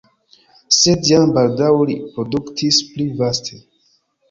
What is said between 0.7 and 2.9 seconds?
Sed jam baldaŭ ili produktis